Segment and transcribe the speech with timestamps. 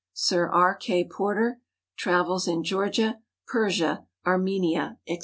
[0.13, 0.83] Sir B.
[0.83, 1.03] K.
[1.07, 1.61] Porter,
[1.95, 5.19] Travels in Georgia, Persia, Armenia, Ac.